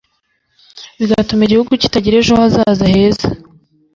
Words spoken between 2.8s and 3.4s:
heza